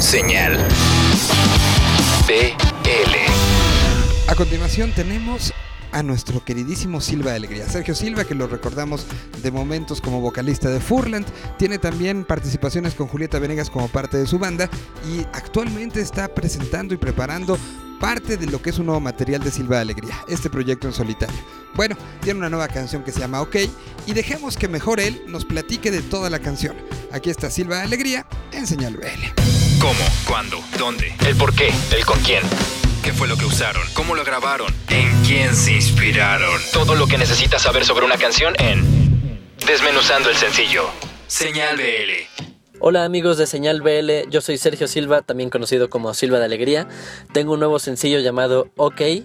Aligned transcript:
Señal 0.00 0.58
BL. 2.28 3.16
A 4.28 4.34
continuación 4.34 4.92
tenemos 4.92 5.54
a 5.92 6.02
nuestro 6.02 6.44
queridísimo 6.44 7.00
Silva 7.00 7.32
Alegría. 7.32 7.66
Sergio 7.66 7.94
Silva, 7.94 8.24
que 8.24 8.34
lo 8.34 8.46
recordamos 8.46 9.06
de 9.42 9.50
momentos 9.50 10.02
como 10.02 10.20
vocalista 10.20 10.68
de 10.68 10.80
Furland, 10.80 11.26
tiene 11.58 11.78
también 11.78 12.24
participaciones 12.24 12.94
con 12.94 13.06
Julieta 13.06 13.38
Venegas 13.38 13.70
como 13.70 13.88
parte 13.88 14.18
de 14.18 14.26
su 14.26 14.38
banda 14.38 14.68
y 15.10 15.20
actualmente 15.32 16.00
está 16.00 16.28
presentando 16.28 16.92
y 16.92 16.98
preparando 16.98 17.58
parte 17.98 18.36
de 18.36 18.46
lo 18.46 18.60
que 18.60 18.70
es 18.70 18.78
un 18.78 18.86
nuevo 18.86 19.00
material 19.00 19.42
de 19.42 19.50
Silva 19.50 19.76
de 19.76 19.82
Alegría, 19.82 20.14
este 20.28 20.50
proyecto 20.50 20.86
en 20.86 20.92
solitario. 20.92 21.36
Bueno, 21.74 21.96
tiene 22.20 22.38
una 22.38 22.50
nueva 22.50 22.68
canción 22.68 23.02
que 23.02 23.12
se 23.12 23.20
llama 23.20 23.40
OK 23.40 23.56
y 24.06 24.12
dejemos 24.12 24.58
que 24.58 24.68
mejor 24.68 25.00
él 25.00 25.22
nos 25.26 25.46
platique 25.46 25.90
de 25.90 26.02
toda 26.02 26.28
la 26.28 26.38
canción. 26.38 26.76
Aquí 27.12 27.30
está 27.30 27.50
Silva 27.50 27.76
de 27.76 27.82
Alegría 27.82 28.26
en 28.52 28.66
Señal 28.66 28.98
BL. 28.98 29.55
¿Cómo? 29.80 29.94
¿Cuándo? 30.26 30.58
¿Dónde? 30.78 31.14
¿El 31.26 31.36
por 31.36 31.54
qué? 31.54 31.70
¿El 31.94 32.04
con 32.04 32.18
quién? 32.20 32.42
¿Qué 33.02 33.12
fue 33.12 33.28
lo 33.28 33.36
que 33.36 33.44
usaron? 33.44 33.82
¿Cómo 33.94 34.14
lo 34.14 34.24
grabaron? 34.24 34.72
¿En 34.88 35.22
quién 35.22 35.54
se 35.54 35.72
inspiraron? 35.72 36.60
Todo 36.72 36.94
lo 36.94 37.06
que 37.06 37.18
necesitas 37.18 37.62
saber 37.62 37.84
sobre 37.84 38.04
una 38.04 38.16
canción 38.16 38.54
en 38.58 39.50
Desmenuzando 39.66 40.30
el 40.30 40.36
sencillo. 40.36 40.84
Señal 41.26 41.76
BL. 41.76 42.46
Hola 42.78 43.04
amigos 43.04 43.38
de 43.38 43.46
Señal 43.46 43.82
BL, 43.82 44.30
yo 44.30 44.40
soy 44.40 44.58
Sergio 44.58 44.86
Silva, 44.86 45.22
también 45.22 45.50
conocido 45.50 45.90
como 45.90 46.14
Silva 46.14 46.38
de 46.38 46.44
Alegría. 46.44 46.88
Tengo 47.32 47.54
un 47.54 47.58
nuevo 47.58 47.78
sencillo 47.78 48.20
llamado 48.20 48.68
OK. 48.76 49.00
Eh, 49.00 49.24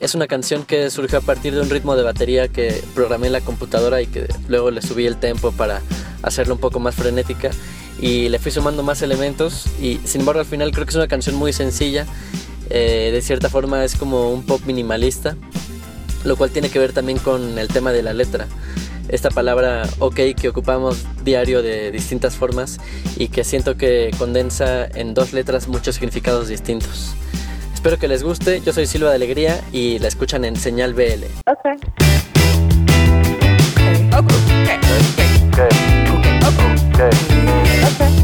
es 0.00 0.14
una 0.14 0.26
canción 0.26 0.64
que 0.64 0.90
surgió 0.90 1.18
a 1.18 1.22
partir 1.22 1.54
de 1.54 1.60
un 1.60 1.70
ritmo 1.70 1.96
de 1.96 2.02
batería 2.02 2.48
que 2.48 2.82
programé 2.94 3.26
en 3.26 3.32
la 3.34 3.40
computadora 3.40 4.00
y 4.00 4.06
que 4.06 4.26
luego 4.48 4.70
le 4.70 4.82
subí 4.82 5.06
el 5.06 5.16
tempo 5.16 5.52
para 5.52 5.82
hacerla 6.22 6.54
un 6.54 6.60
poco 6.60 6.80
más 6.80 6.94
frenética 6.94 7.50
y 8.00 8.28
le 8.28 8.38
fui 8.38 8.50
sumando 8.50 8.82
más 8.82 9.02
elementos 9.02 9.66
y 9.80 10.00
sin 10.04 10.22
embargo 10.22 10.40
al 10.40 10.46
final 10.46 10.72
creo 10.72 10.84
que 10.84 10.90
es 10.90 10.96
una 10.96 11.08
canción 11.08 11.36
muy 11.36 11.52
sencilla, 11.52 12.06
eh, 12.70 13.10
de 13.12 13.22
cierta 13.22 13.48
forma 13.48 13.84
es 13.84 13.96
como 13.96 14.32
un 14.32 14.44
pop 14.44 14.60
minimalista, 14.66 15.36
lo 16.24 16.36
cual 16.36 16.50
tiene 16.50 16.70
que 16.70 16.78
ver 16.78 16.92
también 16.92 17.18
con 17.18 17.58
el 17.58 17.68
tema 17.68 17.92
de 17.92 18.02
la 18.02 18.12
letra. 18.12 18.46
Esta 19.08 19.30
palabra 19.30 19.86
ok 19.98 20.16
que 20.36 20.48
ocupamos 20.48 21.04
diario 21.24 21.62
de 21.62 21.90
distintas 21.90 22.34
formas 22.36 22.78
y 23.16 23.28
que 23.28 23.44
siento 23.44 23.76
que 23.76 24.10
condensa 24.18 24.86
en 24.86 25.14
dos 25.14 25.32
letras 25.32 25.68
muchos 25.68 25.96
significados 25.96 26.48
distintos. 26.48 27.14
Espero 27.74 27.98
que 27.98 28.08
les 28.08 28.22
guste, 28.22 28.62
yo 28.64 28.72
soy 28.72 28.86
Silva 28.86 29.10
de 29.10 29.16
Alegría 29.16 29.62
y 29.72 29.98
la 29.98 30.08
escuchan 30.08 30.46
en 30.46 30.56
Señal 30.56 30.94
BL. 30.94 31.24
Okay. 31.46 31.74
No 37.98 38.23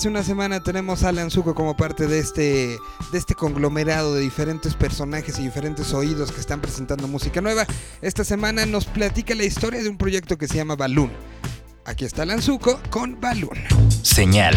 hace 0.00 0.08
una 0.08 0.22
semana 0.22 0.60
tenemos 0.60 1.02
a 1.02 1.10
Alan 1.10 1.30
Zuko 1.30 1.54
como 1.54 1.76
parte 1.76 2.06
de 2.06 2.20
este, 2.20 2.78
de 3.12 3.18
este 3.18 3.34
conglomerado 3.34 4.14
de 4.14 4.22
diferentes 4.22 4.74
personajes 4.74 5.38
y 5.38 5.42
diferentes 5.42 5.92
oídos 5.92 6.32
que 6.32 6.40
están 6.40 6.62
presentando 6.62 7.06
música 7.06 7.42
nueva. 7.42 7.66
Esta 8.00 8.24
semana 8.24 8.64
nos 8.64 8.86
platica 8.86 9.34
la 9.34 9.44
historia 9.44 9.82
de 9.82 9.90
un 9.90 9.98
proyecto 9.98 10.38
que 10.38 10.48
se 10.48 10.54
llama 10.54 10.74
Balloon. 10.74 11.10
Aquí 11.84 12.06
está 12.06 12.22
Alan 12.22 12.40
Zuko 12.40 12.80
con 12.88 13.20
Balloon. 13.20 13.58
Señal 14.02 14.54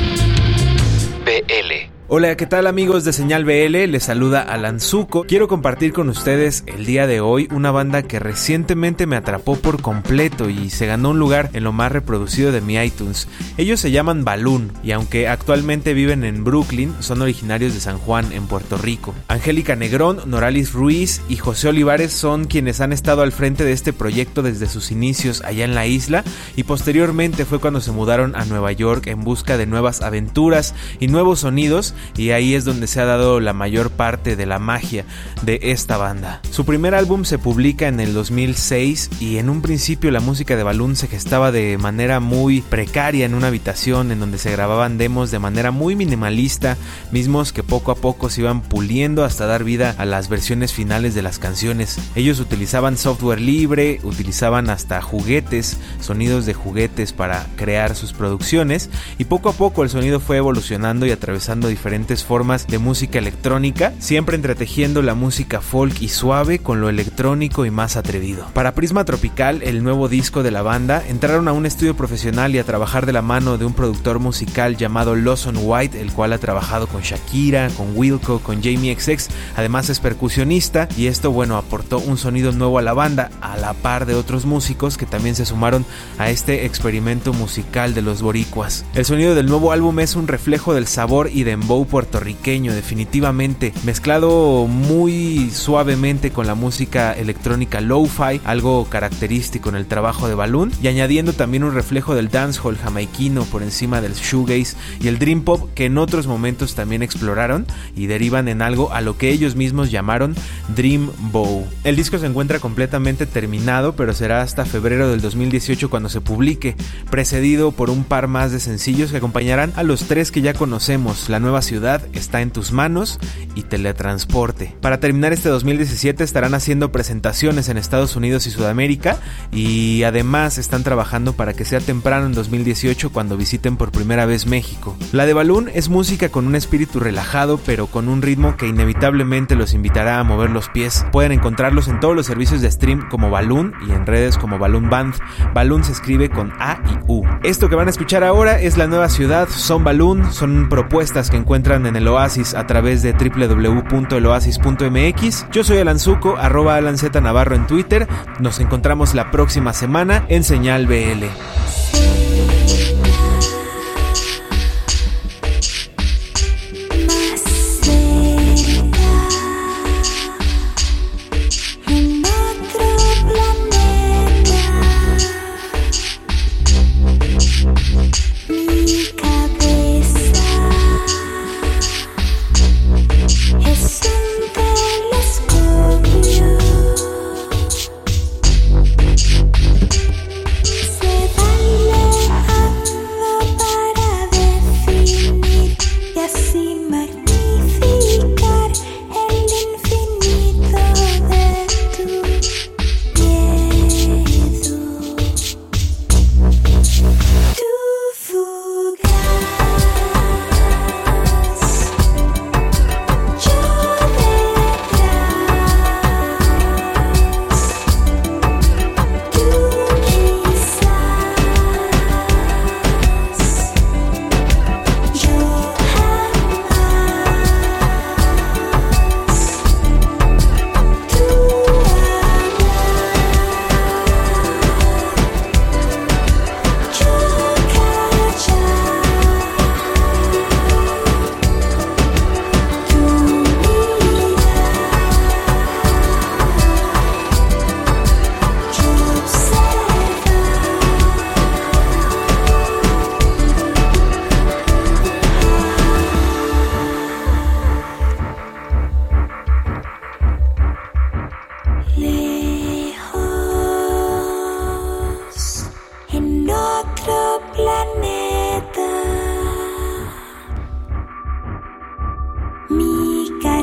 BL. 1.26 2.03
Hola, 2.16 2.38
¿qué 2.38 2.46
tal 2.46 2.68
amigos 2.68 3.06
de 3.06 3.12
Señal 3.12 3.44
BL? 3.44 3.90
Les 3.90 4.04
saluda 4.04 4.44
Alan 4.44 4.80
Zuko. 4.80 5.24
Quiero 5.24 5.48
compartir 5.48 5.94
con 5.94 6.10
ustedes 6.10 6.64
el 6.68 6.86
día 6.86 7.08
de 7.08 7.22
hoy 7.22 7.48
una 7.52 7.72
banda 7.72 8.04
que 8.04 8.20
recientemente 8.20 9.08
me 9.08 9.16
atrapó 9.16 9.56
por 9.56 9.82
completo 9.82 10.48
y 10.48 10.70
se 10.70 10.86
ganó 10.86 11.10
un 11.10 11.18
lugar 11.18 11.50
en 11.54 11.64
lo 11.64 11.72
más 11.74 11.92
reproducido 11.92 12.52
de 12.52 12.62
mi 12.62 12.76
iTunes. 12.76 13.28
Ellos 13.58 13.80
se 13.80 13.90
llaman 13.90 14.24
Balloon 14.24 14.72
y 14.84 14.92
aunque 14.92 15.28
actualmente 15.28 15.96
viven 15.96 16.24
en 16.24 16.44
Brooklyn, 16.44 16.94
son 17.00 17.24
originarios 17.24 17.74
de 17.74 17.80
San 17.80 17.98
Juan, 17.98 18.32
en 18.32 18.46
Puerto 18.46 18.78
Rico. 18.78 19.16
Angélica 19.28 19.76
Negrón, 19.76 20.22
Noralis 20.28 20.72
Ruiz 20.72 21.20
y 21.30 21.38
José 21.38 21.70
Olivares 21.70 22.14
son 22.14 22.46
quienes 22.46 22.80
han 22.80 22.94
estado 22.94 23.24
al 23.24 23.32
frente 23.32 23.64
de 23.64 23.72
este 23.72 23.92
proyecto 23.92 24.44
desde 24.44 24.68
sus 24.68 24.92
inicios 24.92 25.42
allá 25.42 25.66
en 25.66 25.74
la 25.74 25.88
isla 25.88 26.24
y 26.56 26.62
posteriormente 26.62 27.46
fue 27.46 27.58
cuando 27.58 27.82
se 27.82 27.92
mudaron 27.92 28.36
a 28.36 28.46
Nueva 28.46 28.72
York 28.72 29.08
en 29.08 29.24
busca 29.24 29.58
de 29.58 29.66
nuevas 29.66 30.04
aventuras 30.04 30.76
y 31.00 31.08
nuevos 31.08 31.40
sonidos 31.40 31.96
y 32.18 32.32
ahí 32.32 32.56
es 32.56 32.66
donde 32.66 32.88
se 32.88 33.02
ha 33.02 33.06
dado 33.06 33.40
la 33.40 33.54
mayor 33.54 33.90
parte 33.90 34.36
de 34.36 34.46
la 34.46 34.60
magia 34.60 35.06
de 35.42 35.60
esta 35.64 35.98
banda. 35.98 36.42
Su 36.52 36.66
primer 36.66 36.96
álbum 36.96 37.26
se 37.26 37.40
publica 37.40 37.88
en 37.88 38.00
el 38.00 38.14
2006 38.14 39.10
y 39.20 39.38
en 39.38 39.50
un 39.50 39.62
principio 39.62 40.12
la 40.12 40.20
música 40.20 40.56
de 40.56 40.64
Balloon 40.64 40.96
se 40.96 41.08
gestaba 41.08 41.52
de 41.52 41.78
manera 41.78 42.20
muy 42.20 42.62
precaria 42.62 43.26
en 43.26 43.34
una 43.34 43.48
habitación 43.48 44.12
en 44.12 44.20
donde 44.20 44.38
se 44.38 44.52
grababan 44.52 44.98
demos 44.98 45.32
de 45.32 45.40
manera 45.40 45.72
muy 45.72 45.96
minimalista, 45.96 46.78
mismos 47.12 47.54
que 47.54 47.64
poco 47.64 47.92
a 47.92 47.96
poco 47.96 48.30
se 48.30 48.42
iban 48.42 48.62
puliendo 48.62 49.24
hasta 49.24 49.46
dar 49.46 49.64
vida 49.64 49.96
a 49.98 50.06
las 50.06 50.30
versiones 50.30 50.74
finales 50.74 51.16
de 51.16 51.22
las 51.22 51.40
canciones. 51.40 51.98
Ellos 52.16 52.40
utilizaban 52.40 52.98
software 52.98 53.40
libre, 53.40 54.00
utilizaban 54.04 54.70
hasta 54.70 55.02
juguetes, 55.02 55.78
sonidos 56.00 56.46
de 56.46 56.54
juguetes 56.54 57.14
para 57.14 57.46
crear 57.56 57.96
sus 57.96 58.14
producciones 58.14 58.90
y 59.18 59.26
poco 59.26 59.50
a 59.50 59.54
poco 59.54 59.84
el 59.84 59.90
sonido 59.90 60.20
fue 60.20 60.38
evolucionando 60.38 61.06
y 61.06 61.12
atravesando 61.12 61.68
diferentes 61.68 61.93
formas 62.26 62.66
de 62.66 62.80
música 62.80 63.20
electrónica, 63.20 63.94
siempre 64.00 64.36
entretejiendo 64.36 65.04
la 65.04 65.14
música 65.14 65.62
folk 65.62 66.02
y 66.02 66.10
suave 66.10 66.58
con 66.58 66.82
lo 66.82 66.90
electrónico 66.90 67.66
y 67.66 67.72
más 67.72 67.98
atrevido. 67.98 68.48
Para 68.54 68.74
Prisma 68.74 69.06
Tropical, 69.06 69.62
el 69.62 69.84
nuevo 69.84 70.10
disco 70.10 70.42
de 70.42 70.50
la 70.50 70.64
banda, 70.64 71.04
entraron 71.08 71.48
a 71.48 71.54
un 71.54 71.68
estudio 71.68 71.96
profesional 71.96 72.56
y 72.56 72.58
a 72.58 72.64
trabajar 72.64 73.06
de 73.06 73.14
la 73.14 73.22
mano 73.22 73.60
de 73.60 73.66
un 73.66 73.74
productor 73.74 74.18
musical 74.18 74.76
llamado 74.76 75.16
Lawson 75.16 75.56
White, 75.62 76.02
el 76.02 76.12
cual 76.12 76.34
ha 76.34 76.40
trabajado 76.40 76.88
con 76.88 77.04
Shakira, 77.04 77.70
con 77.78 77.96
Wilco, 77.96 78.40
con 78.40 78.64
Jamie 78.64 79.00
XX, 79.00 79.28
además 79.56 79.90
es 79.90 80.00
percusionista 80.00 80.90
y 80.98 81.06
esto 81.06 81.32
bueno 81.32 81.58
aportó 81.58 82.00
un 82.00 82.18
sonido 82.18 82.52
nuevo 82.54 82.80
a 82.80 82.82
la 82.82 82.94
banda, 82.94 83.30
a 83.40 83.56
la 83.56 83.74
par 83.74 84.08
de 84.08 84.16
otros 84.16 84.46
músicos 84.46 84.98
que 84.98 85.06
también 85.06 85.36
se 85.36 85.46
sumaron 85.46 85.86
a 86.18 86.32
este 86.32 86.66
experimento 86.66 87.34
musical 87.34 87.94
de 87.94 88.02
los 88.02 88.24
boricuas. 88.24 88.84
El 88.96 89.06
sonido 89.06 89.36
del 89.36 89.46
nuevo 89.46 89.72
álbum 89.72 90.00
es 90.00 90.16
un 90.16 90.28
reflejo 90.28 90.74
del 90.74 90.88
sabor 90.88 91.30
y 91.32 91.44
puertorriqueño, 91.90 92.74
definitivamente, 92.74 93.74
mezclado 93.84 94.68
muy 94.68 95.50
suavemente 95.52 96.32
con 96.32 96.48
la 96.48 96.56
música 96.56 97.14
electrónica 97.14 97.82
lo-fi, 97.82 98.42
algo 98.46 98.86
característico 98.90 99.70
en 99.70 99.76
el 99.76 99.86
trabajo 99.86 100.28
de 100.28 100.36
Balloon, 100.36 100.72
y 100.82 100.88
añadiendo 100.88 101.34
también 101.34 101.64
un 101.64 101.74
reflejo 101.74 102.16
del 102.16 102.30
dancehall 102.30 102.78
jamaiquino 102.78 103.44
por 103.46 103.64
encima 103.64 104.02
del 104.02 104.14
shoegaze 104.14 104.76
y 105.00 105.08
el 105.08 105.20
dream 105.20 105.42
pop 105.42 105.70
que 105.74 105.86
en 105.86 105.98
otros 105.98 106.28
momentos 106.28 106.76
también 106.76 107.04
exploraron 107.04 107.66
y 107.96 108.08
derivan 108.08 108.48
en 108.48 108.62
algo 108.62 108.94
a 108.94 109.02
lo 109.02 109.18
que 109.18 109.32
ellos 109.32 109.56
mismos 109.56 109.92
llamaron 109.92 110.36
Dream 110.76 111.10
Bow. 111.32 111.66
El 111.84 111.96
disco 111.96 112.18
se 112.18 112.28
encuentra 112.28 112.60
completamente 112.60 113.26
terminado, 113.26 113.96
pero 113.96 114.14
será 114.14 114.42
hasta 114.42 114.66
febrero 114.66 115.10
del 115.10 115.22
2018 115.22 115.90
cuando 115.90 116.10
se 116.10 116.22
publique, 116.22 116.76
precedido 117.10 117.72
por 117.72 117.90
un 117.90 118.04
par 118.04 118.28
más 118.28 118.52
de 118.52 118.60
sencillos 118.60 119.12
que 119.12 119.18
acompañarán 119.18 119.74
a 119.76 119.84
los 119.84 120.04
tres 120.06 120.32
que 120.32 120.42
ya 120.42 120.54
conocemos, 120.54 121.30
La 121.30 121.40
Nueva 121.40 121.62
Ciudad, 121.64 122.02
Está 122.14 122.42
en 122.42 122.52
tus 122.52 122.72
manos 122.72 123.20
y 123.56 123.64
Teletransporte. 123.64 124.76
Para 124.82 125.00
terminar 125.00 125.34
este 125.34 125.50
2017 125.50 126.24
estarán 126.24 126.54
haciendo 126.54 126.92
presentaciones 126.92 127.70
en 127.70 127.78
Estados 127.78 128.16
Unidos 128.16 128.46
y 128.46 128.52
Sudamérica 128.52 129.18
y 129.52 130.04
además 130.04 130.58
están 130.58 130.84
trabajando 130.84 131.34
para 131.34 131.54
que 131.54 131.66
sea 131.66 131.80
temprano 131.80 132.28
en 132.28 132.34
2018 132.34 133.12
cuando 133.12 133.38
visiten 133.38 133.78
por 133.78 133.92
primera 133.92 134.26
vez 134.26 134.46
México. 134.46 134.96
La 135.12 135.26
de 135.26 135.34
Balloon 135.34 135.70
es 135.74 135.90
música 135.90 136.30
con 136.30 136.46
un 136.46 136.56
espíritu 136.56 137.00
relajado 137.00 137.60
pero 137.66 137.88
con 137.88 138.10
un 138.10 138.22
ritmo 138.22 138.58
que 138.58 138.68
inevitablemente 138.68 139.56
los 139.56 139.74
invitará 139.74 140.20
a 140.20 140.24
mover 140.24 140.50
los 140.50 140.70
pies. 140.70 141.06
Pueden 141.12 141.32
encontrarlos 141.32 141.88
en 141.88 142.00
todos 142.00 142.16
los 142.16 142.26
servicios 142.26 142.62
de 142.62 142.70
stream 142.70 143.10
como 143.10 143.32
Balloon 143.32 143.74
y 143.88 143.92
en 143.92 144.06
redes 144.06 144.38
como 144.38 144.60
Balloon 144.60 144.90
Band. 144.90 145.16
Balloon 145.54 145.84
se 145.84 145.94
escribe 145.94 146.30
con 146.30 146.52
A 146.60 146.80
y 146.86 147.00
U. 147.08 147.24
Esto 147.44 147.70
que 147.70 147.76
van 147.76 147.88
a 147.88 147.92
escuchar 147.92 148.24
ahora 148.24 148.60
es 148.60 148.78
la 148.78 148.88
nueva 148.88 149.10
ciudad, 149.10 149.48
son 149.50 149.84
Balloon, 149.84 150.32
son 150.34 150.70
propuestas 150.70 151.30
que 151.30 151.38
encuentran 151.38 151.53
en 151.56 151.96
el 151.96 152.08
Oasis 152.08 152.56
a 152.56 152.66
través 152.66 153.04
de 153.04 153.14
www.eloasis.mx. 153.14 155.46
Yo 155.52 155.64
soy 155.64 155.78
Alan 155.78 156.00
Zuko, 156.00 156.36
arroba 156.38 156.78
Alan 156.78 156.98
Z 156.98 157.22
Navarro 157.22 157.54
en 157.56 157.68
Twitter. 157.68 158.08
Nos 158.40 158.60
encontramos 158.60 159.14
la 159.14 159.30
próxima 159.30 159.72
semana 159.74 160.26
en 160.30 160.44
Señal 160.44 160.88
BL. 160.88 161.26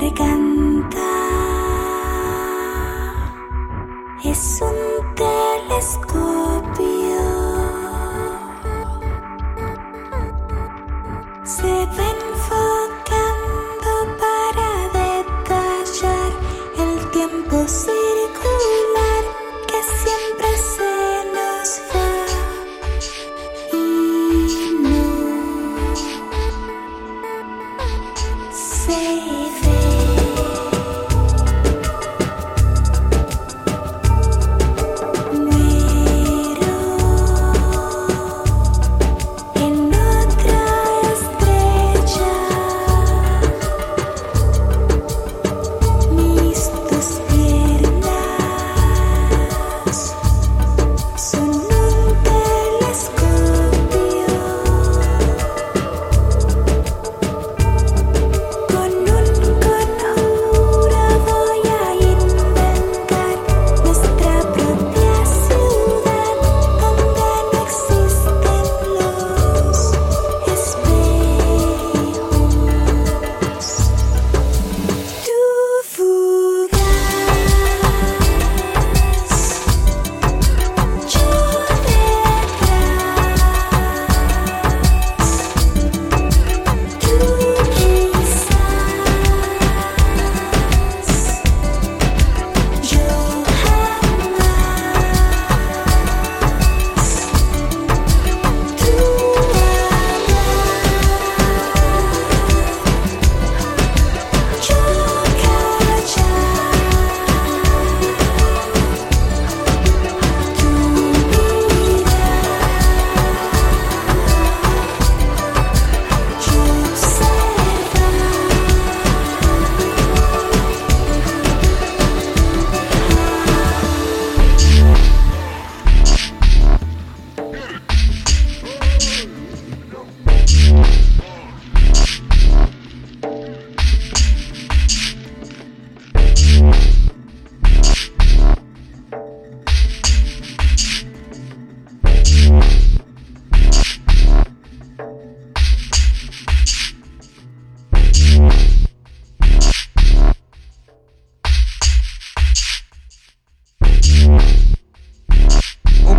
garganta. 0.01 0.99
Es 4.25 4.61
un 4.63 5.15
telescopio. 5.15 6.30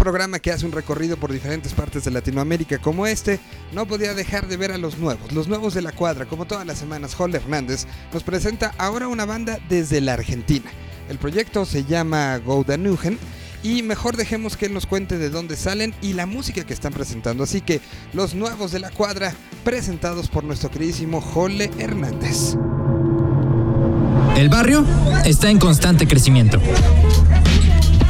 Programa 0.01 0.39
que 0.39 0.51
hace 0.51 0.65
un 0.65 0.72
recorrido 0.72 1.15
por 1.15 1.31
diferentes 1.31 1.74
partes 1.74 2.03
de 2.03 2.10
Latinoamérica 2.10 2.79
como 2.79 3.05
este, 3.05 3.39
no 3.72 3.86
podía 3.86 4.15
dejar 4.15 4.48
de 4.48 4.58
ver 4.58 4.72
a 4.72 4.79
los 4.79 4.98
nuevos, 4.98 5.31
los 5.31 5.48
nuevos 5.48 5.75
de 5.75 5.84
la 5.84 5.91
cuadra. 5.91 6.25
Como 6.25 6.46
todas 6.46 6.65
las 6.65 6.79
semanas, 6.79 7.13
Hall 7.20 7.36
Hernández 7.36 7.86
nos 8.12 8.24
presenta 8.24 8.74
ahora 8.79 9.08
una 9.08 9.25
banda 9.25 9.60
desde 9.70 10.01
la 10.01 10.13
Argentina. 10.13 10.72
El 11.08 11.20
proyecto 11.20 11.65
se 11.65 11.84
llama 11.84 12.36
Goudanugen 12.39 13.20
y 13.62 13.84
mejor 13.84 14.17
dejemos 14.17 14.58
que 14.58 14.65
él 14.65 14.74
nos 14.74 14.88
cuente 14.88 15.20
de 15.20 15.29
dónde 15.29 15.55
salen 15.55 15.93
y 16.01 16.13
la 16.13 16.25
música 16.25 16.65
que 16.65 16.74
están 16.74 16.93
presentando. 16.93 17.43
Así 17.43 17.62
que 17.62 17.79
los 18.12 18.34
nuevos 18.34 18.72
de 18.72 18.79
la 18.79 18.89
cuadra 18.89 19.36
presentados 19.63 20.29
por 20.29 20.43
nuestro 20.43 20.72
queridísimo 20.72 21.22
Jole 21.22 21.70
Hernández. 21.77 22.55
El 24.36 24.50
barrio 24.50 24.84
está 25.25 25.51
en 25.51 25.60
constante 25.60 26.08
crecimiento. 26.08 26.60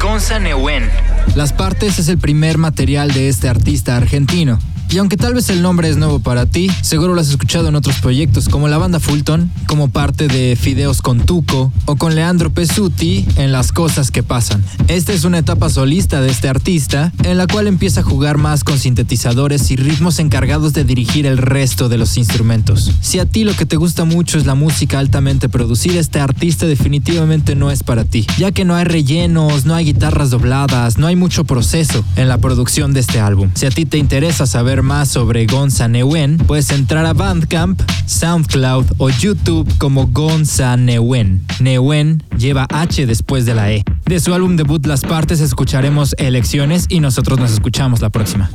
Gonza 0.00 0.38
Neuen. 0.38 0.88
Las 1.34 1.52
Partes 1.52 1.98
es 1.98 2.08
el 2.08 2.18
primer 2.18 2.58
material 2.58 3.12
de 3.12 3.28
este 3.28 3.48
artista 3.48 3.96
argentino. 3.96 4.58
Y 4.94 4.98
aunque 4.98 5.16
tal 5.16 5.34
vez 5.34 5.50
el 5.50 5.60
nombre 5.60 5.88
es 5.88 5.96
nuevo 5.96 6.20
para 6.20 6.46
ti, 6.46 6.70
seguro 6.82 7.14
lo 7.14 7.20
has 7.20 7.28
escuchado 7.28 7.66
en 7.66 7.74
otros 7.74 7.96
proyectos 7.96 8.48
como 8.48 8.68
la 8.68 8.78
banda 8.78 9.00
Fulton, 9.00 9.50
como 9.66 9.88
parte 9.88 10.28
de 10.28 10.54
Fideos 10.54 11.02
con 11.02 11.18
Tuco 11.18 11.72
o 11.86 11.96
con 11.96 12.14
Leandro 12.14 12.52
Pesuti 12.52 13.26
en 13.34 13.50
Las 13.50 13.72
Cosas 13.72 14.12
que 14.12 14.22
Pasan. 14.22 14.62
Esta 14.86 15.12
es 15.12 15.24
una 15.24 15.38
etapa 15.38 15.68
solista 15.68 16.20
de 16.20 16.30
este 16.30 16.48
artista 16.48 17.12
en 17.24 17.38
la 17.38 17.48
cual 17.48 17.66
empieza 17.66 18.02
a 18.02 18.04
jugar 18.04 18.38
más 18.38 18.62
con 18.62 18.78
sintetizadores 18.78 19.68
y 19.72 19.74
ritmos 19.74 20.20
encargados 20.20 20.74
de 20.74 20.84
dirigir 20.84 21.26
el 21.26 21.38
resto 21.38 21.88
de 21.88 21.98
los 21.98 22.16
instrumentos. 22.16 22.92
Si 23.00 23.18
a 23.18 23.26
ti 23.26 23.42
lo 23.42 23.56
que 23.56 23.66
te 23.66 23.74
gusta 23.74 24.04
mucho 24.04 24.38
es 24.38 24.46
la 24.46 24.54
música 24.54 25.00
altamente 25.00 25.48
producida, 25.48 25.98
este 25.98 26.20
artista 26.20 26.66
definitivamente 26.66 27.56
no 27.56 27.72
es 27.72 27.82
para 27.82 28.04
ti, 28.04 28.28
ya 28.38 28.52
que 28.52 28.64
no 28.64 28.76
hay 28.76 28.84
rellenos, 28.84 29.66
no 29.66 29.74
hay 29.74 29.86
guitarras 29.86 30.30
dobladas, 30.30 30.98
no 30.98 31.08
hay 31.08 31.16
mucho 31.16 31.42
proceso 31.42 32.04
en 32.14 32.28
la 32.28 32.38
producción 32.38 32.92
de 32.92 33.00
este 33.00 33.18
álbum. 33.18 33.50
Si 33.54 33.66
a 33.66 33.70
ti 33.70 33.86
te 33.86 33.98
interesa 33.98 34.46
saber 34.46 34.83
más 34.84 35.08
sobre 35.08 35.46
Gonza 35.46 35.88
Neuen, 35.88 36.38
puedes 36.38 36.70
entrar 36.70 37.06
a 37.06 37.12
Bandcamp, 37.12 37.80
SoundCloud 38.06 38.86
o 38.98 39.10
YouTube 39.10 39.68
como 39.78 40.06
Gonza 40.06 40.76
Neuen. 40.76 41.44
Neuen 41.58 42.22
lleva 42.38 42.66
H 42.70 43.06
después 43.06 43.46
de 43.46 43.54
la 43.54 43.72
E. 43.72 43.82
De 44.04 44.20
su 44.20 44.34
álbum 44.34 44.56
debut 44.56 44.84
Las 44.86 45.00
Partes 45.00 45.40
escucharemos 45.40 46.14
Elecciones 46.18 46.86
y 46.88 47.00
nosotros 47.00 47.40
nos 47.40 47.52
escuchamos 47.52 48.00
la 48.00 48.10
próxima. 48.10 48.50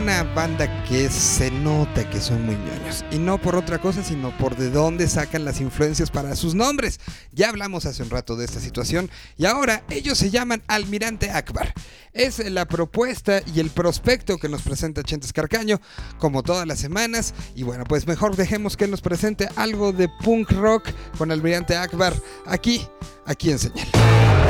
Una 0.00 0.22
banda 0.22 0.84
que 0.84 1.10
se 1.10 1.50
nota 1.50 2.08
que 2.08 2.20
son 2.20 2.46
muy 2.46 2.56
ñoños. 2.56 3.04
Y 3.10 3.18
no 3.18 3.38
por 3.38 3.54
otra 3.54 3.78
cosa, 3.78 4.02
sino 4.02 4.36
por 4.38 4.56
de 4.56 4.70
dónde 4.70 5.08
sacan 5.08 5.44
las 5.44 5.60
influencias 5.60 6.10
para 6.10 6.34
sus 6.36 6.54
nombres. 6.54 7.00
Ya 7.32 7.50
hablamos 7.50 7.84
hace 7.86 8.02
un 8.02 8.10
rato 8.10 8.36
de 8.36 8.44
esta 8.44 8.60
situación. 8.60 9.10
Y 9.36 9.44
ahora 9.44 9.82
ellos 9.90 10.16
se 10.16 10.30
llaman 10.30 10.62
Almirante 10.68 11.30
Akbar. 11.30 11.74
Es 12.12 12.38
la 12.38 12.66
propuesta 12.66 13.42
y 13.54 13.60
el 13.60 13.70
prospecto 13.70 14.38
que 14.38 14.48
nos 14.48 14.62
presenta 14.62 15.02
Chentes 15.02 15.32
Carcaño, 15.32 15.80
como 16.18 16.42
todas 16.42 16.66
las 16.66 16.78
semanas. 16.78 17.34
Y 17.54 17.62
bueno, 17.62 17.84
pues 17.84 18.06
mejor 18.06 18.36
dejemos 18.36 18.76
que 18.76 18.88
nos 18.88 19.02
presente 19.02 19.48
algo 19.56 19.92
de 19.92 20.08
punk 20.24 20.50
rock 20.52 20.88
con 21.18 21.30
Almirante 21.30 21.76
Akbar 21.76 22.14
aquí, 22.46 22.86
aquí 23.26 23.50
en 23.50 23.58
Señal. 23.58 23.88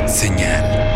Señal. 0.09 0.90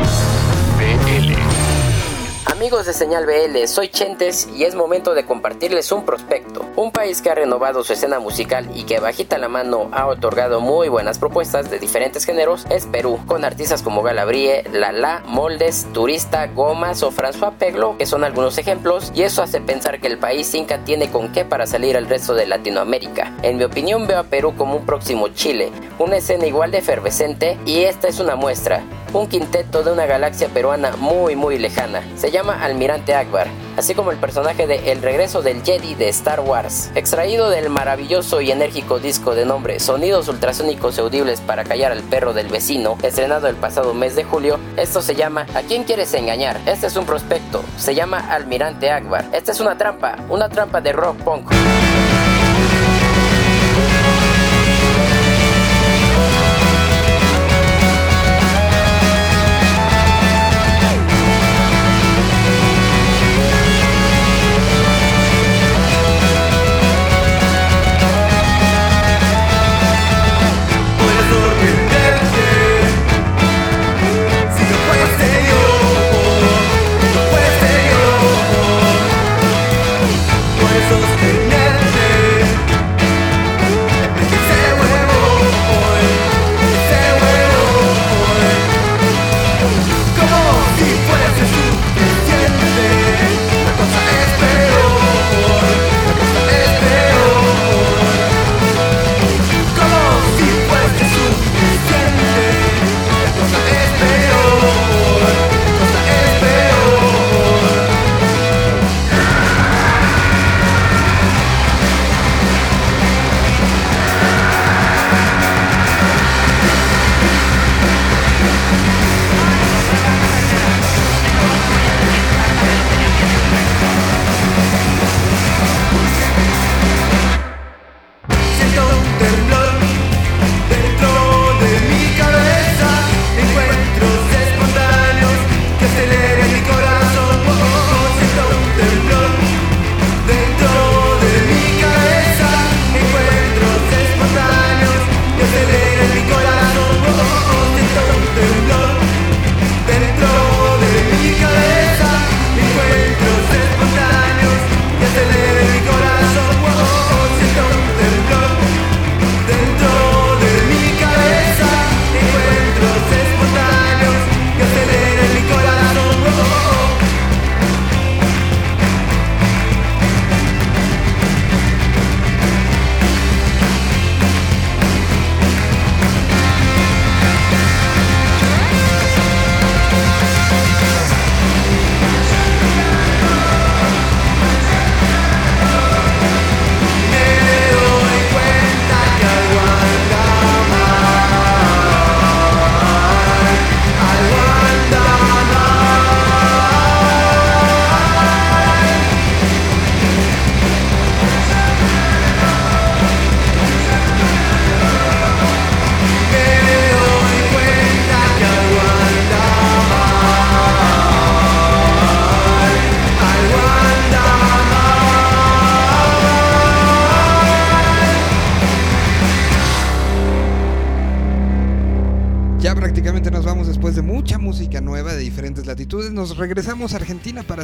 Amigos 2.65 2.87
de 2.87 2.95
Señal 2.95 3.27
BL, 3.27 3.67
soy 3.67 3.89
Chentes 3.89 4.49
y 4.57 4.65
es 4.65 4.75
momento 4.75 5.13
de 5.13 5.27
compartirles 5.27 5.93
un 5.93 6.07
prospecto. 6.07 6.65
Un 6.77 6.93
país 6.93 7.21
que 7.21 7.29
ha 7.29 7.35
renovado 7.35 7.85
su 7.85 7.93
escena 7.93 8.21
musical 8.21 8.71
y 8.75 8.85
que 8.85 9.01
bajita 9.01 9.37
la 9.37 9.51
mano 9.51 9.91
ha 9.93 10.07
otorgado 10.07 10.63
muy 10.63 10.89
buenas 10.89 11.19
propuestas 11.19 11.71
de 11.71 11.79
diferentes 11.79 12.25
géneros 12.25 12.65
es 12.71 12.87
Perú, 12.87 13.21
con 13.27 13.45
artistas 13.45 13.83
como 13.83 14.03
Galabrie, 14.03 14.65
Lala, 14.73 15.23
Moldes, 15.27 15.87
Turista, 15.93 16.47
Gomas 16.47 17.03
o 17.03 17.13
François 17.13 17.53
Peglo, 17.53 17.99
que 17.99 18.07
son 18.07 18.25
algunos 18.25 18.57
ejemplos, 18.57 19.13
y 19.15 19.25
eso 19.25 19.43
hace 19.43 19.61
pensar 19.61 20.01
que 20.01 20.07
el 20.07 20.17
país 20.17 20.55
inca 20.55 20.79
tiene 20.87 21.11
con 21.11 21.33
qué 21.33 21.45
para 21.45 21.67
salir 21.67 21.99
al 21.99 22.09
resto 22.09 22.33
de 22.33 22.47
Latinoamérica. 22.47 23.37
En 23.43 23.59
mi 23.59 23.65
opinión 23.65 24.07
veo 24.07 24.21
a 24.21 24.25
Perú 24.25 24.55
como 24.57 24.77
un 24.77 24.87
próximo 24.87 25.29
Chile, 25.29 25.71
una 25.99 26.17
escena 26.17 26.47
igual 26.47 26.71
de 26.71 26.79
efervescente 26.79 27.59
y 27.67 27.81
esta 27.81 28.09
es 28.09 28.21
una 28.21 28.37
muestra, 28.37 28.83
un 29.13 29.29
quinteto 29.29 29.83
de 29.83 29.93
una 29.93 30.07
galaxia 30.07 30.49
peruana 30.49 30.97
muy 30.97 31.37
muy 31.37 31.59
lejana. 31.59 32.03
Se 32.17 32.31
llama 32.31 32.54
Almirante 32.63 33.15
Akbar, 33.15 33.49
así 33.77 33.95
como 33.95 34.11
el 34.11 34.19
personaje 34.19 34.67
de 34.67 34.93
El 34.93 35.03
regreso 35.03 35.43
del 35.43 35.63
Jedi 35.63 35.95
de 35.95 36.09
Star 36.09 36.41
Wars, 36.41 36.91
extraído 36.95 37.51
del 37.51 37.71
maravilloso 37.71 38.41
y 38.41 38.51
enérgico 38.51 38.99
disco 38.99 39.35
de 39.35 39.47
nombre 39.47 39.81
Sonidos 39.81 40.29
ultrasónicos 40.29 40.99
audibles 40.99 41.41
para 41.41 41.65
callar 41.65 41.93
al 41.93 42.03
perro 42.03 42.33
del 42.33 42.49
vecino, 42.49 42.99
estrenado 43.03 43.49
el 43.49 43.57
pasado 43.57 43.95
mes 43.95 44.17
de 44.17 44.25
julio. 44.25 44.59
Esto 44.77 45.03
se 45.03 45.15
llama 45.15 45.47
¿A 45.55 45.63
quién 45.63 45.85
quieres 45.85 46.13
engañar? 46.15 46.61
Este 46.67 46.87
es 46.87 46.97
un 46.97 47.07
prospecto, 47.07 47.63
se 47.77 47.95
llama 47.95 48.19
Almirante 48.31 48.91
Akbar. 48.91 49.27
Esta 49.33 49.53
es 49.53 49.61
una 49.61 49.77
trampa, 49.77 50.17
una 50.29 50.49
trampa 50.49 50.81
de 50.81 50.93
rock 50.93 51.17
punk. 51.19 51.51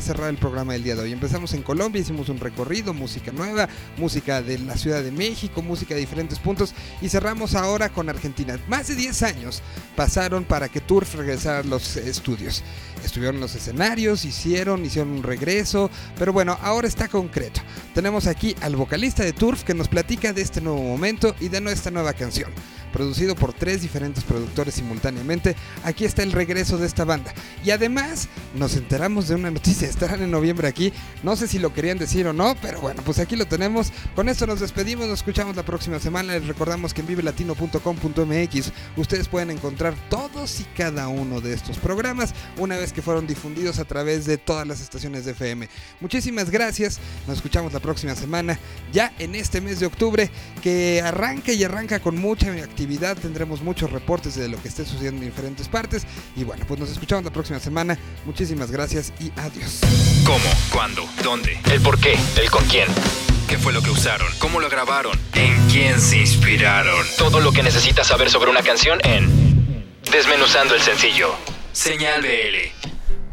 Para 0.01 0.07
cerrar 0.07 0.31
el 0.31 0.39
programa 0.39 0.73
del 0.73 0.83
día 0.83 0.95
de 0.95 1.03
hoy. 1.03 1.13
Empezamos 1.13 1.53
en 1.53 1.63
Colombia, 1.63 2.01
hicimos 2.01 2.31
un 2.31 2.39
recorrido, 2.39 2.95
música 2.95 3.33
nueva, 3.33 3.69
música 3.99 4.41
de 4.41 4.59
la 4.59 4.79
Ciudad 4.79 5.03
de 5.03 5.11
México, 5.11 5.61
música 5.61 5.93
de 5.95 6.01
diferentes 6.01 6.39
puntos 6.39 6.73
y 7.03 7.11
cerramos 7.11 7.55
ahora 7.55 7.91
con 7.91 8.09
Argentina. 8.09 8.59
Más 8.67 8.89
de 8.89 8.95
10 8.95 9.23
años 9.25 9.63
pasaron 9.97 10.45
para 10.45 10.71
que 10.71 10.81
Turf 10.81 11.17
regresara 11.17 11.59
a 11.59 11.65
los 11.65 11.99
estudios. 11.99 12.63
Estuvieron 13.05 13.35
en 13.35 13.41
los 13.43 13.55
escenarios, 13.55 14.25
hicieron, 14.25 14.85
hicieron 14.87 15.11
un 15.11 15.23
regreso, 15.23 15.91
pero 16.19 16.33
bueno, 16.33 16.57
ahora 16.63 16.89
está 16.89 17.09
concreto. 17.09 17.61
Tenemos 17.93 18.27
aquí 18.27 18.57
al 18.63 18.77
vocalista 18.77 19.23
de 19.23 19.35
Turf 19.35 19.65
que 19.65 19.75
nos 19.75 19.89
platica 19.89 20.33
de 20.33 20.41
este 20.41 20.63
nuevo 20.63 20.83
momento 20.83 21.35
y 21.41 21.49
de 21.49 21.59
esta 21.71 21.91
nueva 21.91 22.15
canción 22.15 22.51
producido 22.93 23.35
por 23.35 23.53
tres 23.53 23.83
diferentes 23.83 24.25
productores 24.25 24.75
simultáneamente. 24.75 25.57
Aquí 25.85 26.05
está 26.05 26.23
el 26.23 26.33
regreso 26.33 26.79
de 26.79 26.87
esta 26.87 27.05
banda. 27.05 27.33
Y 27.65 27.71
además 27.71 28.29
nos 28.55 28.77
enteramos 28.77 29.29
de 29.29 29.35
una 29.35 29.51
noticia, 29.51 29.89
estarán 29.89 30.23
en 30.23 30.31
noviembre 30.31 30.69
aquí. 30.69 30.93
No 31.23 31.37
sé 31.37 31.49
si 31.49 31.59
lo 31.59 31.73
querían 31.73 31.99
decir 31.99 32.27
o 32.27 32.33
no, 32.33 32.57
pero 32.61 32.81
bueno, 32.81 33.03
pues 33.05 33.19
aquí 33.19 33.37
lo 33.37 33.47
tenemos. 33.47 33.93
Con 34.15 34.29
esto 34.29 34.47
nos 34.47 34.61
despedimos, 34.61 35.09
nos 35.09 35.21
escuchamos 35.21 35.57
la 35.57 35.65
próxima 35.65 35.99
semana. 35.99 36.35
Les 36.35 36.47
recordamos 36.47 36.95
que 36.95 37.01
en 37.01 37.07
vivelatino.com.mx 37.07 38.73
ustedes 38.97 39.29
pueden 39.29 39.51
encontrar 39.51 39.95
todos 40.09 40.61
y 40.61 40.65
cada 40.77 41.09
uno 41.09 41.41
de 41.41 41.55
estos 41.55 41.79
programas 41.79 42.35
una 42.59 42.77
vez 42.77 42.93
que 42.93 43.03
fueron 43.03 43.27
difundidos 43.27 43.79
a 43.79 43.85
través 43.85 44.27
de 44.27 44.39
todas 44.39 44.67
las 44.67 44.81
estaciones 44.81 45.25
de 45.25 45.33
FM. 45.33 45.69
Muchísimas 46.01 46.51
gracias, 46.51 46.99
nos 47.27 47.37
escuchamos 47.37 47.73
la 47.73 47.81
próxima 47.81 48.15
semana, 48.15 48.59
ya 48.93 49.13
en 49.19 49.35
este 49.35 49.61
mes 49.61 49.81
de 49.81 49.87
octubre, 49.87 50.31
que 50.63 51.03
arranca 51.03 51.53
y 51.53 51.63
arranca 51.65 52.01
con 52.01 52.19
mucha 52.19 52.51
actividad. 52.53 52.80
Tendremos 52.87 53.61
muchos 53.61 53.93
reportes 53.93 54.37
de 54.37 54.49
lo 54.49 54.61
que 54.61 54.69
esté 54.69 54.87
sucediendo 54.87 55.21
en 55.21 55.29
diferentes 55.29 55.69
partes. 55.69 56.07
Y 56.35 56.45
bueno, 56.45 56.65
pues 56.67 56.81
nos 56.81 56.91
escuchamos 56.91 57.25
la 57.25 57.31
próxima 57.31 57.61
semana. 57.61 57.99
Muchísimas 58.25 58.71
gracias 58.71 59.13
y 59.21 59.31
adiós. 59.37 59.81
¿Cómo? 60.25 60.39
¿Cuándo? 60.73 61.05
¿Dónde? 61.23 61.59
¿El 61.71 61.83
por 61.83 62.01
qué? 62.01 62.17
¿El 62.41 62.51
con 62.51 62.65
quién? 62.65 62.89
¿Qué 63.47 63.59
fue 63.59 63.75
lo 63.75 63.83
que 63.83 63.91
usaron? 63.91 64.29
¿Cómo 64.39 64.61
lo 64.61 64.71
grabaron? 64.71 65.13
¿En 65.35 65.69
quién 65.69 66.01
se 66.01 66.21
inspiraron? 66.21 67.05
Todo 67.19 67.41
lo 67.41 67.53
que 67.53 67.63
necesitas 67.63 68.07
saber 68.07 68.31
sobre 68.31 68.51
una 68.51 68.63
canción 68.63 68.99
en 69.05 69.29
Desmenuzando 70.11 70.75
el 70.75 70.81
sencillo. 70.81 71.35
Señal 71.73 72.23
BL. 72.23 72.89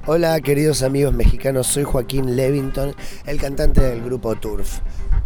Hola 0.07 0.39
queridos 0.41 0.83
amigos 0.83 1.13
mexicanos, 1.13 1.67
soy 1.67 1.83
Joaquín 1.83 2.35
Levington, 2.35 2.95
el 3.25 3.39
cantante 3.39 3.81
del 3.81 4.03
grupo 4.03 4.35
Turf. 4.35 4.79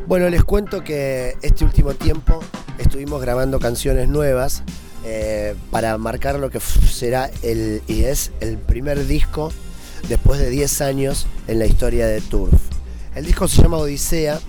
Bueno, 0.08 0.30
les 0.30 0.44
cuento 0.44 0.84
que 0.84 1.36
este 1.42 1.66
último 1.66 1.94
tiempo 1.94 2.44
estuvimos 2.78 3.22
grabando 3.22 3.60
canciones 3.60 4.08
nuevas 4.08 4.64
eh, 5.06 5.56
para 5.72 5.98
marcar 5.98 6.40
lo 6.40 6.50
que 6.50 6.60
será 6.60 7.30
el, 7.42 7.82
y 7.88 8.04
es 8.04 8.32
el 8.40 8.58
primer 8.58 9.08
disco 9.08 9.52
después 10.08 10.40
de 10.40 10.50
10 10.50 10.82
años 10.82 11.28
en 11.48 11.60
la 11.60 11.66
historia 11.66 12.08
de 12.08 12.22
Turf. 12.22 12.54
El 13.16 13.26
disco 13.26 13.48
se 13.48 13.62
llama 13.62 13.78
Odisea 13.78 14.40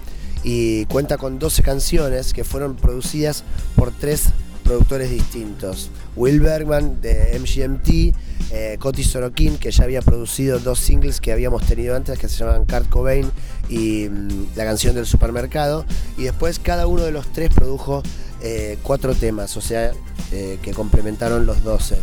y 0.44 0.86
cuenta 0.86 1.18
con 1.18 1.38
12 1.38 1.62
canciones 1.62 2.32
que 2.32 2.44
fueron 2.44 2.76
producidas 2.76 3.44
por 3.76 3.92
tres 3.92 4.30
productores 4.62 5.10
distintos. 5.10 5.90
Will 6.16 6.40
Bergman 6.40 7.00
de 7.00 7.38
MGMT, 7.38 8.14
eh, 8.52 8.76
Coti 8.78 9.02
Sorokin, 9.02 9.58
que 9.58 9.70
ya 9.70 9.84
había 9.84 10.02
producido 10.02 10.58
dos 10.58 10.78
singles 10.78 11.20
que 11.20 11.32
habíamos 11.32 11.64
tenido 11.66 11.96
antes, 11.96 12.18
que 12.18 12.28
se 12.28 12.38
llamaban 12.38 12.64
Kurt 12.64 12.88
Cobain 12.88 13.30
y 13.72 14.08
mm, 14.08 14.48
La 14.56 14.64
canción 14.64 14.94
del 14.94 15.06
supermercado. 15.06 15.84
Y 16.18 16.24
después 16.24 16.58
cada 16.58 16.86
uno 16.86 17.02
de 17.02 17.12
los 17.12 17.32
tres 17.32 17.50
produjo 17.54 18.02
eh, 18.42 18.78
cuatro 18.82 19.14
temas, 19.14 19.56
o 19.56 19.60
sea, 19.60 19.92
eh, 20.32 20.58
que 20.62 20.72
complementaron 20.72 21.46
los 21.46 21.62
12. 21.64 21.96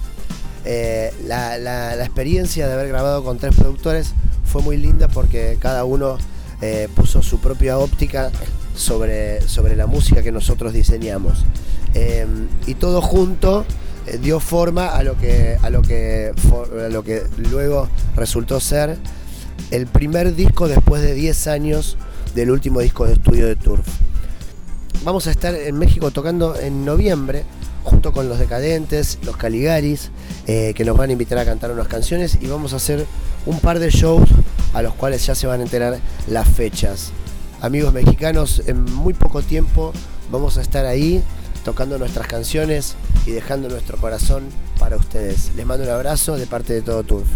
Eh, 0.65 1.13
la, 1.25 1.57
la- 1.57 1.95
la 1.95 2.03
experiencia 2.05 2.67
de 2.67 2.73
haber 2.73 2.87
grabado 2.89 3.23
con 3.23 3.37
tres 3.37 3.55
productores 3.55 4.13
fue 4.45 4.61
muy 4.61 4.77
linda 4.77 5.07
porque 5.07 5.57
cada 5.59 5.83
uno 5.85 6.17
eh, 6.61 6.89
puso 6.95 7.21
su 7.21 7.39
propia 7.39 7.77
óptica 7.77 8.31
sobre, 8.75 9.41
sobre 9.47 9.75
la 9.75 9.85
música 9.87 10.21
que 10.23 10.31
nosotros 10.31 10.73
diseñamos. 10.73 11.45
Eh, 11.93 12.25
y 12.67 12.75
todo 12.75 13.01
junto 13.01 13.65
dio 14.21 14.39
forma 14.39 14.87
a 14.87 15.03
lo, 15.03 15.17
que, 15.17 15.57
a, 15.61 15.69
lo 15.69 15.81
que, 15.81 16.31
a 16.85 16.89
lo 16.89 17.03
que 17.03 17.23
luego 17.37 17.87
resultó 18.15 18.59
ser 18.59 18.97
el 19.71 19.87
primer 19.87 20.35
disco 20.35 20.67
después 20.67 21.01
de 21.01 21.13
10 21.13 21.47
años 21.47 21.97
del 22.35 22.51
último 22.51 22.79
disco 22.79 23.05
de 23.05 23.13
estudio 23.13 23.47
de 23.47 23.55
Turf. 23.55 23.85
Vamos 25.03 25.27
a 25.27 25.31
estar 25.31 25.55
en 25.55 25.77
México 25.77 26.11
tocando 26.11 26.59
en 26.59 26.85
noviembre 26.85 27.43
junto 27.83 28.11
con 28.11 28.29
los 28.29 28.39
Decadentes, 28.39 29.17
los 29.23 29.37
Caligaris, 29.37 30.11
eh, 30.47 30.73
que 30.75 30.85
nos 30.85 30.97
van 30.97 31.09
a 31.09 31.13
invitar 31.13 31.37
a 31.37 31.45
cantar 31.45 31.71
unas 31.71 31.87
canciones 31.87 32.37
y 32.41 32.47
vamos 32.47 32.73
a 32.73 32.77
hacer 32.77 33.05
un 33.45 33.59
par 33.59 33.79
de 33.79 33.89
shows 33.89 34.29
a 34.73 34.81
los 34.81 34.93
cuales 34.93 35.25
ya 35.25 35.35
se 35.35 35.47
van 35.47 35.61
a 35.61 35.63
enterar 35.63 35.99
las 36.27 36.47
fechas. 36.47 37.11
Amigos 37.61 37.93
mexicanos, 37.93 38.61
en 38.67 38.83
muy 38.83 39.13
poco 39.13 39.41
tiempo 39.41 39.93
vamos 40.31 40.57
a 40.57 40.61
estar 40.61 40.85
ahí 40.85 41.23
tocando 41.63 41.97
nuestras 41.97 42.27
canciones 42.27 42.95
y 43.25 43.31
dejando 43.31 43.69
nuestro 43.69 43.97
corazón 43.97 44.43
para 44.77 44.95
ustedes. 44.95 45.51
Les 45.55 45.65
mando 45.65 45.85
un 45.85 45.91
abrazo 45.91 46.37
de 46.37 46.45
parte 46.45 46.73
de 46.73 46.81
todo 46.81 47.03
Turf. 47.03 47.27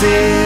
Desapareces 0.00 0.37